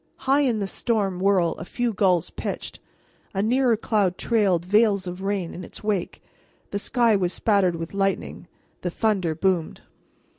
[0.25, 2.79] High in the storm whirl a few gulls pitched;
[3.35, 6.23] a nearer cloud trailed veils of rain in its wake;
[6.71, 8.47] the sky was spattered with lightning;
[8.81, 9.81] the thunder boomed.